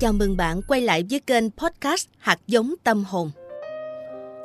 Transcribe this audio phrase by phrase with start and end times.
[0.00, 3.30] Chào mừng bạn quay lại với kênh podcast Hạt giống tâm hồn.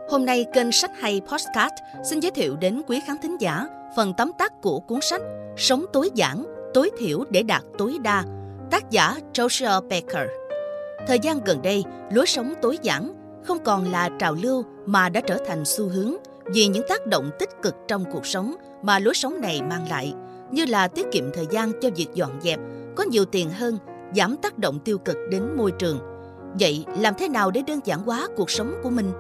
[0.10, 1.73] Hôm nay kênh Sách hay Podcast
[2.10, 5.21] xin giới thiệu đến quý khán thính giả phần tóm tắt của cuốn sách
[5.58, 8.23] Sống tối giản, tối thiểu để đạt tối đa,
[8.71, 10.27] tác giả Joshua Becker.
[11.08, 13.13] Thời gian gần đây, lối sống tối giản
[13.44, 16.13] không còn là trào lưu mà đã trở thành xu hướng
[16.45, 20.13] vì những tác động tích cực trong cuộc sống mà lối sống này mang lại,
[20.52, 22.59] như là tiết kiệm thời gian cho việc dọn dẹp,
[22.95, 23.77] có nhiều tiền hơn
[24.16, 25.99] giảm tác động tiêu cực đến môi trường.
[26.59, 29.12] Vậy làm thế nào để đơn giản hóa cuộc sống của mình?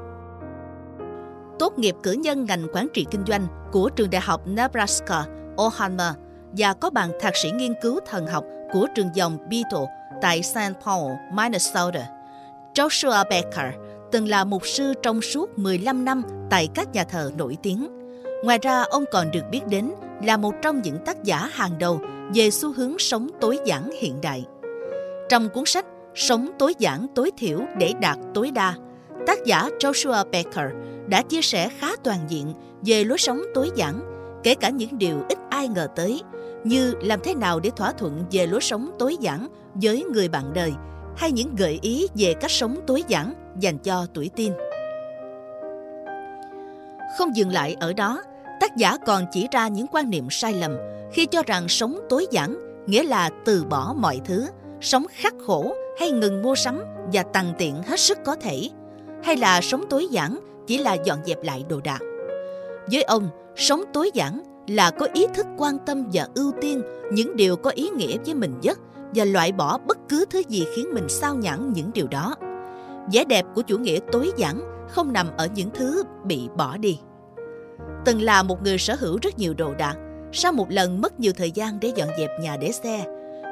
[1.59, 5.25] Tốt nghiệp cử nhân ngành quản trị kinh doanh của trường đại học Nebraska,
[5.57, 6.13] Omaha
[6.57, 8.43] và có bằng thạc sĩ nghiên cứu thần học
[8.73, 9.85] của trường dòng Beatle
[10.21, 10.57] tại St.
[10.85, 12.07] Paul, Minnesota.
[12.73, 13.73] Joshua Becker
[14.11, 17.87] từng là mục sư trong suốt 15 năm tại các nhà thờ nổi tiếng.
[18.43, 19.91] Ngoài ra, ông còn được biết đến
[20.23, 21.99] là một trong những tác giả hàng đầu
[22.33, 24.45] về xu hướng sống tối giản hiện đại.
[25.29, 25.85] Trong cuốn sách
[26.15, 28.73] Sống tối giản tối thiểu để đạt tối đa,
[29.27, 30.65] tác giả Joshua Becker
[31.07, 34.01] đã chia sẻ khá toàn diện về lối sống tối giản,
[34.43, 36.21] kể cả những điều ít ai ngờ tới,
[36.63, 40.53] như làm thế nào để thỏa thuận về lối sống tối giản với người bạn
[40.53, 40.71] đời,
[41.17, 44.53] hay những gợi ý về cách sống tối giản dành cho tuổi teen.
[47.17, 48.23] Không dừng lại ở đó,
[48.59, 50.77] tác giả còn chỉ ra những quan niệm sai lầm
[51.13, 54.47] khi cho rằng sống tối giản nghĩa là từ bỏ mọi thứ,
[54.83, 58.69] sống khắc khổ hay ngừng mua sắm và tằn tiện hết sức có thể,
[59.23, 61.99] hay là sống tối giản chỉ là dọn dẹp lại đồ đạc.
[62.91, 67.35] Với ông, sống tối giản là có ý thức quan tâm và ưu tiên những
[67.35, 68.79] điều có ý nghĩa với mình nhất
[69.15, 72.35] và loại bỏ bất cứ thứ gì khiến mình sao nhãn những điều đó.
[73.13, 76.99] Vẻ đẹp của chủ nghĩa tối giản không nằm ở những thứ bị bỏ đi.
[78.05, 79.95] Từng là một người sở hữu rất nhiều đồ đạc,
[80.31, 83.05] sau một lần mất nhiều thời gian để dọn dẹp nhà để xe,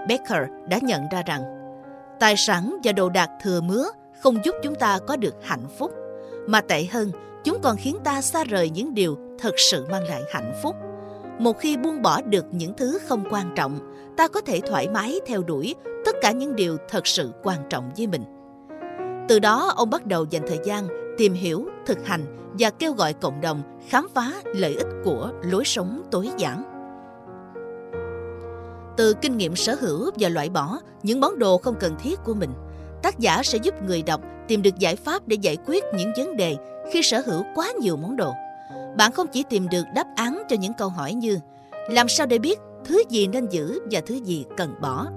[0.07, 1.43] Becker đã nhận ra rằng
[2.19, 3.85] tài sản và đồ đạc thừa mứa
[4.21, 5.91] không giúp chúng ta có được hạnh phúc,
[6.47, 7.11] mà tệ hơn,
[7.43, 10.75] chúng còn khiến ta xa rời những điều thật sự mang lại hạnh phúc.
[11.39, 13.79] Một khi buông bỏ được những thứ không quan trọng,
[14.17, 15.75] ta có thể thoải mái theo đuổi
[16.05, 18.23] tất cả những điều thật sự quan trọng với mình.
[19.27, 23.13] Từ đó, ông bắt đầu dành thời gian tìm hiểu, thực hành và kêu gọi
[23.13, 26.70] cộng đồng khám phá lợi ích của lối sống tối giản.
[28.97, 32.33] Từ kinh nghiệm sở hữu và loại bỏ những món đồ không cần thiết của
[32.33, 32.49] mình,
[33.03, 36.37] tác giả sẽ giúp người đọc tìm được giải pháp để giải quyết những vấn
[36.37, 36.55] đề
[36.91, 38.33] khi sở hữu quá nhiều món đồ.
[38.97, 41.39] Bạn không chỉ tìm được đáp án cho những câu hỏi như
[41.89, 45.07] làm sao để biết thứ gì nên giữ và thứ gì cần bỏ.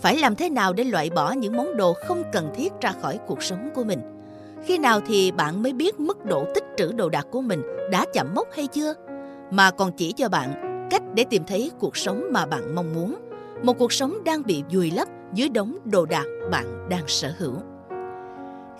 [0.00, 3.18] Phải làm thế nào để loại bỏ những món đồ không cần thiết ra khỏi
[3.26, 4.00] cuộc sống của mình.
[4.64, 8.04] Khi nào thì bạn mới biết mức độ tích trữ đồ đạc của mình đã
[8.14, 8.94] chậm mốc hay chưa?
[9.50, 13.16] Mà còn chỉ cho bạn cách để tìm thấy cuộc sống mà bạn mong muốn.
[13.62, 17.54] Một cuộc sống đang bị vùi lấp dưới đống đồ đạc bạn đang sở hữu.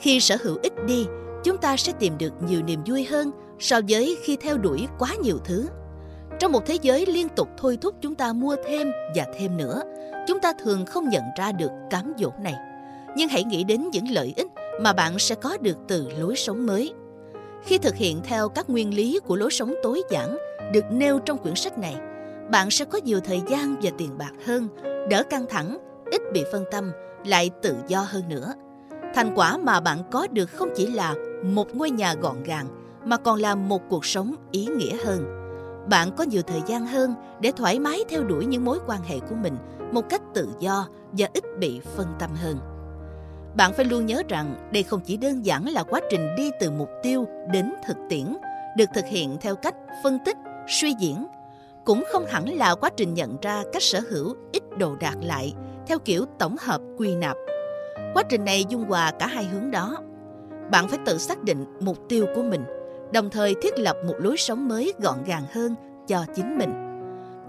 [0.01, 1.07] Khi sở hữu ít đi,
[1.45, 5.09] chúng ta sẽ tìm được nhiều niềm vui hơn so với khi theo đuổi quá
[5.23, 5.69] nhiều thứ.
[6.39, 9.83] Trong một thế giới liên tục thôi thúc chúng ta mua thêm và thêm nữa,
[10.27, 12.55] chúng ta thường không nhận ra được cám dỗ này.
[13.17, 14.47] Nhưng hãy nghĩ đến những lợi ích
[14.81, 16.93] mà bạn sẽ có được từ lối sống mới.
[17.65, 20.39] Khi thực hiện theo các nguyên lý của lối sống tối giản
[20.73, 21.97] được nêu trong quyển sách này,
[22.51, 24.69] bạn sẽ có nhiều thời gian và tiền bạc hơn,
[25.11, 25.79] đỡ căng thẳng,
[26.11, 26.93] ít bị phân tâm,
[27.25, 28.53] lại tự do hơn nữa.
[29.15, 31.15] Thành quả mà bạn có được không chỉ là
[31.45, 32.67] một ngôi nhà gọn gàng,
[33.05, 35.35] mà còn là một cuộc sống ý nghĩa hơn.
[35.91, 39.19] Bạn có nhiều thời gian hơn để thoải mái theo đuổi những mối quan hệ
[39.21, 39.57] của mình
[39.93, 42.59] một cách tự do và ít bị phân tâm hơn.
[43.57, 46.71] Bạn phải luôn nhớ rằng đây không chỉ đơn giản là quá trình đi từ
[46.71, 48.37] mục tiêu đến thực tiễn,
[48.77, 50.37] được thực hiện theo cách phân tích,
[50.69, 51.27] suy diễn
[51.85, 55.55] cũng không hẳn là quá trình nhận ra cách sở hữu ít đồ đạc lại
[55.87, 57.37] theo kiểu tổng hợp quy nạp.
[58.15, 59.97] Quá trình này dung hòa cả hai hướng đó.
[60.71, 62.65] Bạn phải tự xác định mục tiêu của mình,
[63.13, 65.75] đồng thời thiết lập một lối sống mới gọn gàng hơn
[66.07, 66.71] cho chính mình.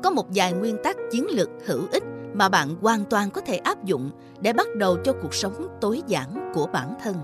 [0.03, 3.57] Có một vài nguyên tắc chiến lược hữu ích mà bạn hoàn toàn có thể
[3.57, 7.15] áp dụng để bắt đầu cho cuộc sống tối giản của bản thân.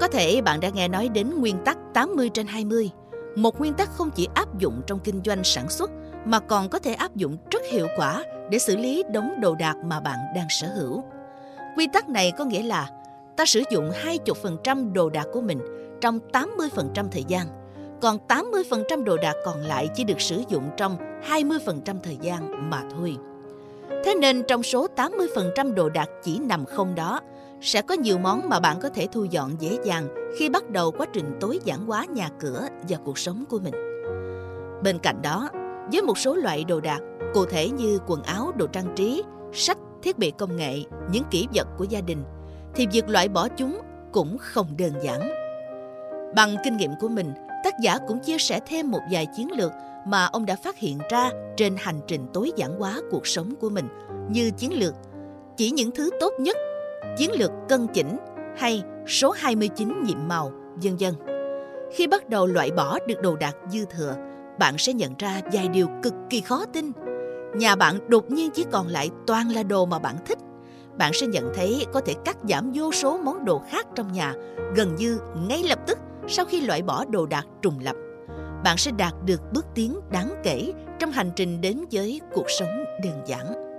[0.00, 2.90] Có thể bạn đã nghe nói đến nguyên tắc 80 trên 20,
[3.36, 5.90] một nguyên tắc không chỉ áp dụng trong kinh doanh sản xuất
[6.24, 9.76] mà còn có thể áp dụng rất hiệu quả để xử lý đống đồ đạc
[9.84, 11.02] mà bạn đang sở hữu.
[11.76, 12.90] Quy tắc này có nghĩa là
[13.36, 13.90] ta sử dụng
[14.24, 15.60] 20% đồ đạc của mình
[16.00, 17.46] trong 80% thời gian,
[18.00, 20.96] còn 80% đồ đạc còn lại chỉ được sử dụng trong
[21.28, 23.16] 20% thời gian mà thôi.
[24.04, 27.20] Thế nên trong số 80% đồ đạc chỉ nằm không đó,
[27.60, 30.08] sẽ có nhiều món mà bạn có thể thu dọn dễ dàng
[30.38, 33.74] khi bắt đầu quá trình tối giản hóa nhà cửa và cuộc sống của mình.
[34.82, 35.48] Bên cạnh đó,
[35.92, 37.00] với một số loại đồ đạc,
[37.34, 39.22] cụ thể như quần áo, đồ trang trí,
[39.52, 42.24] sách, thiết bị công nghệ, những kỷ vật của gia đình,
[42.74, 43.80] thì việc loại bỏ chúng
[44.12, 45.30] cũng không đơn giản.
[46.36, 47.32] Bằng kinh nghiệm của mình,
[47.64, 49.72] tác giả cũng chia sẻ thêm một vài chiến lược
[50.06, 53.70] mà ông đã phát hiện ra trên hành trình tối giản hóa cuộc sống của
[53.70, 53.88] mình
[54.30, 54.94] như chiến lược
[55.56, 56.56] chỉ những thứ tốt nhất,
[57.16, 58.16] chiến lược cân chỉnh
[58.56, 60.52] hay số 29 nhiệm màu,
[60.82, 61.14] vân vân.
[61.92, 64.14] Khi bắt đầu loại bỏ được đồ đạc dư thừa,
[64.58, 66.92] bạn sẽ nhận ra vài điều cực kỳ khó tin.
[67.54, 70.38] Nhà bạn đột nhiên chỉ còn lại toàn là đồ mà bạn thích.
[70.98, 74.34] Bạn sẽ nhận thấy có thể cắt giảm vô số món đồ khác trong nhà
[74.76, 75.18] gần như
[75.48, 75.98] ngay lập tức
[76.28, 77.96] sau khi loại bỏ đồ đạc trùng lập.
[78.64, 82.84] Bạn sẽ đạt được bước tiến đáng kể trong hành trình đến với cuộc sống
[83.04, 83.69] đơn giản.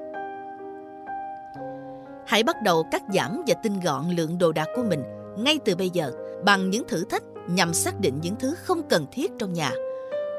[2.32, 5.04] Hãy bắt đầu cắt giảm và tinh gọn lượng đồ đạc của mình
[5.38, 6.12] ngay từ bây giờ
[6.46, 9.72] bằng những thử thách nhằm xác định những thứ không cần thiết trong nhà.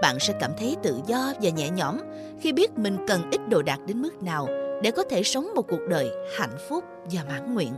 [0.02, 1.96] Bạn sẽ cảm thấy tự do và nhẹ nhõm
[2.40, 4.46] khi biết mình cần ít đồ đạc đến mức nào
[4.82, 7.72] để có thể sống một cuộc đời hạnh phúc và mãn nguyện.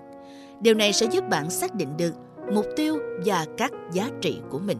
[0.60, 2.12] Điều này sẽ giúp bạn xác định được
[2.52, 4.78] mục tiêu và các giá trị của mình.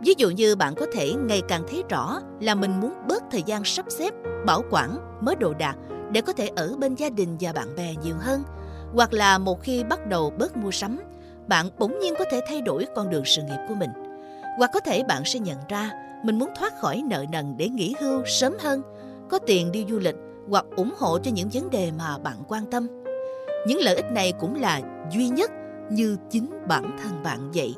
[0.00, 3.42] Ví dụ như bạn có thể ngày càng thấy rõ là mình muốn bớt thời
[3.42, 4.14] gian sắp xếp,
[4.46, 5.76] bảo quản, mới đồ đạc
[6.12, 8.42] để có thể ở bên gia đình và bạn bè nhiều hơn.
[8.94, 11.00] Hoặc là một khi bắt đầu bớt mua sắm,
[11.48, 13.90] bạn bỗng nhiên có thể thay đổi con đường sự nghiệp của mình.
[14.58, 15.90] Hoặc có thể bạn sẽ nhận ra
[16.24, 18.82] mình muốn thoát khỏi nợ nần để nghỉ hưu sớm hơn,
[19.30, 20.16] có tiền đi du lịch
[20.48, 22.86] hoặc ủng hộ cho những vấn đề mà bạn quan tâm.
[23.66, 24.80] Những lợi ích này cũng là
[25.12, 25.50] duy nhất
[25.90, 27.74] như chính bản thân bạn vậy.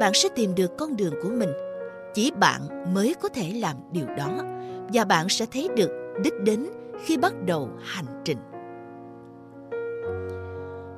[0.00, 1.50] Bạn sẽ tìm được con đường của mình.
[2.14, 4.28] Chỉ bạn mới có thể làm điều đó
[4.92, 5.90] và bạn sẽ thấy được
[6.24, 6.66] đích đến
[7.04, 8.38] khi bắt đầu hành trình.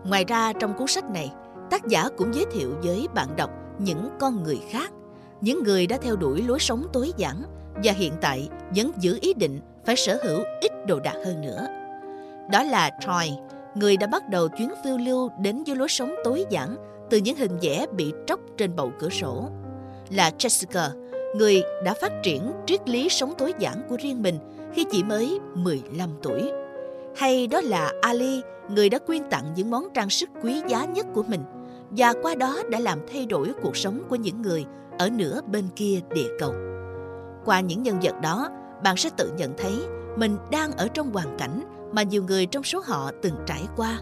[0.04, 1.32] Ngoài ra trong cuốn sách này,
[1.70, 4.92] tác giả cũng giới thiệu với bạn đọc những con người khác,
[5.40, 7.42] những người đã theo đuổi lối sống tối giản
[7.84, 11.66] và hiện tại vẫn giữ ý định phải sở hữu ít đồ đạc hơn nữa.
[12.50, 13.32] Đó là Troy,
[13.74, 16.76] người đã bắt đầu chuyến phiêu lưu đến với lối sống tối giản
[17.10, 19.48] từ những hình vẽ bị tróc trên bầu cửa sổ.
[20.10, 20.88] Là Jessica,
[21.36, 24.38] người đã phát triển triết lý sống tối giản của riêng mình
[24.72, 26.52] khi chỉ mới 15 tuổi.
[27.16, 31.06] Hay đó là Ali, người đã quyên tặng những món trang sức quý giá nhất
[31.14, 31.40] của mình
[31.90, 34.64] và qua đó đã làm thay đổi cuộc sống của những người
[34.98, 36.54] ở nửa bên kia địa cầu.
[37.44, 38.48] Qua những nhân vật đó,
[38.84, 39.72] bạn sẽ tự nhận thấy
[40.16, 41.62] mình đang ở trong hoàn cảnh
[41.92, 44.00] mà nhiều người trong số họ từng trải qua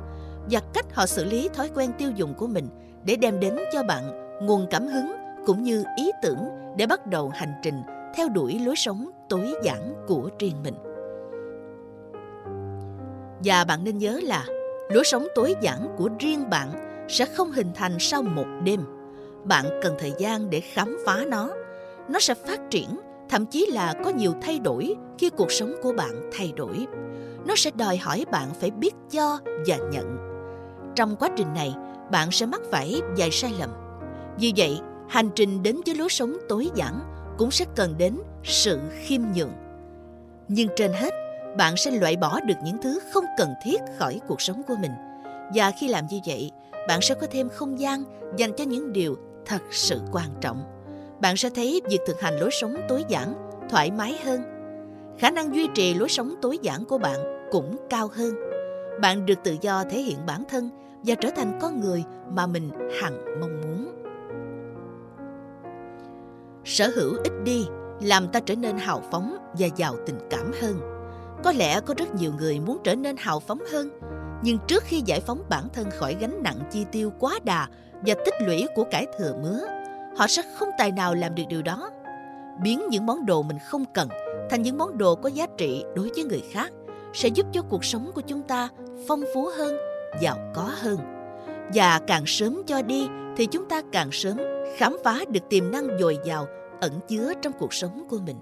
[0.51, 2.69] và cách họ xử lý thói quen tiêu dùng của mình
[3.05, 4.03] để đem đến cho bạn
[4.43, 5.13] nguồn cảm hứng
[5.47, 6.39] cũng như ý tưởng
[6.77, 7.83] để bắt đầu hành trình
[8.15, 10.75] theo đuổi lối sống tối giản của riêng mình.
[13.45, 14.45] Và bạn nên nhớ là
[14.91, 16.69] lối sống tối giản của riêng bạn
[17.09, 18.81] sẽ không hình thành sau một đêm.
[19.45, 21.51] Bạn cần thời gian để khám phá nó.
[22.09, 25.93] Nó sẽ phát triển, thậm chí là có nhiều thay đổi khi cuộc sống của
[25.93, 26.87] bạn thay đổi.
[27.47, 30.17] Nó sẽ đòi hỏi bạn phải biết cho và nhận.
[30.97, 31.75] Trong quá trình này,
[32.11, 33.71] bạn sẽ mắc phải vài sai lầm.
[34.39, 37.01] Vì vậy, hành trình đến với lối sống tối giản
[37.39, 39.53] cũng sẽ cần đến sự khiêm nhường.
[40.49, 41.15] Nhưng trên hết,
[41.57, 44.93] bạn sẽ loại bỏ được những thứ không cần thiết khỏi cuộc sống của mình.
[45.55, 46.51] Và khi làm như vậy,
[46.89, 48.05] bạn sẽ có thêm không gian
[48.37, 50.63] dành cho những điều thật sự quan trọng.
[51.21, 53.35] Bạn sẽ thấy việc thực hành lối sống tối giản
[53.71, 54.43] thoải mái hơn.
[55.19, 58.35] Khả năng duy trì lối sống tối giản của bạn cũng cao hơn.
[59.01, 60.71] Bạn được tự do thể hiện bản thân
[61.03, 62.71] và trở thành con người mà mình
[63.03, 63.89] hằng mong muốn
[66.69, 67.67] sở hữu ít đi,
[68.01, 70.81] làm ta trở nên hào phóng và giàu tình cảm hơn.
[71.45, 73.91] Có lẽ có rất nhiều người muốn trở nên hào phóng hơn,
[74.43, 78.15] nhưng trước khi giải phóng bản thân khỏi gánh nặng chi tiêu quá đà và
[78.25, 79.61] tích lũy của cải thừa mứa
[80.19, 81.91] họ sẽ không tài nào làm được điều đó.
[82.63, 84.09] Biến những món đồ mình không cần
[84.51, 86.73] thành những món đồ có giá trị đối với người khác
[87.15, 88.69] sẽ giúp cho cuộc sống của chúng ta
[89.09, 89.77] phong phú hơn,
[90.21, 90.99] giàu có hơn.
[91.75, 94.37] Và càng sớm cho đi thì chúng ta càng sớm
[94.77, 96.47] khám phá được tiềm năng dồi dào
[96.81, 98.37] ẩn chứa trong cuộc sống của mình.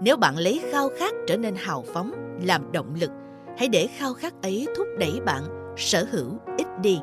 [0.00, 3.10] Nếu bạn lấy khao khát trở nên hào phóng làm động lực,
[3.58, 6.98] hãy để khao khát ấy thúc đẩy bạn sở hữu ít đi.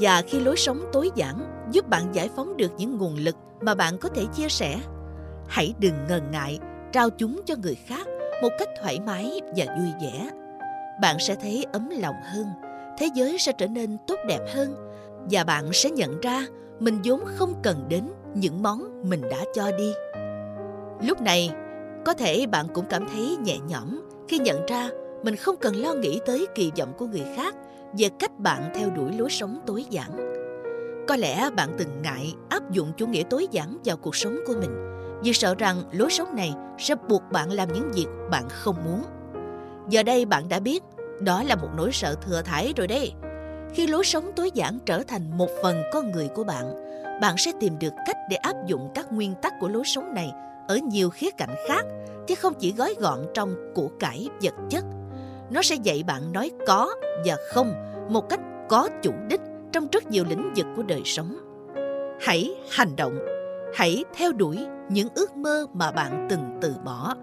[0.00, 3.74] Và khi lối sống tối giản giúp bạn giải phóng được những nguồn lực mà
[3.74, 4.80] bạn có thể chia sẻ,
[5.48, 6.58] hãy đừng ngần ngại
[6.92, 8.06] trao chúng cho người khác
[8.42, 10.30] một cách thoải mái và vui vẻ.
[11.00, 12.46] Bạn sẽ thấy ấm lòng hơn,
[12.98, 14.74] thế giới sẽ trở nên tốt đẹp hơn
[15.30, 16.46] và bạn sẽ nhận ra
[16.80, 19.92] mình vốn không cần đến những món mình đã cho đi.
[21.02, 21.50] Lúc này,
[22.04, 24.90] có thể bạn cũng cảm thấy nhẹ nhõm khi nhận ra
[25.22, 27.54] mình không cần lo nghĩ tới kỳ vọng của người khác
[27.98, 30.32] về cách bạn theo đuổi lối sống tối giản.
[31.08, 34.54] Có lẽ bạn từng ngại áp dụng chủ nghĩa tối giản vào cuộc sống của
[34.60, 34.70] mình
[35.22, 39.02] vì sợ rằng lối sống này sẽ buộc bạn làm những việc bạn không muốn.
[39.88, 40.82] Giờ đây bạn đã biết
[41.20, 43.12] đó là một nỗi sợ thừa thải rồi đấy
[43.74, 46.82] khi lối sống tối giản trở thành một phần con người của bạn
[47.20, 50.32] bạn sẽ tìm được cách để áp dụng các nguyên tắc của lối sống này
[50.68, 51.82] ở nhiều khía cạnh khác,
[52.26, 54.84] chứ không chỉ gói gọn trong của cải vật chất.
[55.50, 57.72] Nó sẽ dạy bạn nói có và không
[58.08, 59.40] một cách có chủ đích
[59.72, 61.36] trong rất nhiều lĩnh vực của đời sống.
[62.20, 63.18] Hãy hành động,
[63.74, 67.14] hãy theo đuổi những ước mơ mà bạn từng từ bỏ.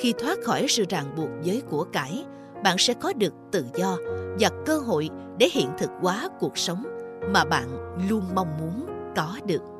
[0.00, 2.24] Khi thoát khỏi sự ràng buộc với của cải
[2.64, 3.96] bạn sẽ có được tự do
[4.38, 6.82] và cơ hội để hiện thực hóa cuộc sống
[7.32, 7.68] mà bạn
[8.08, 8.86] luôn mong muốn
[9.16, 9.77] có được.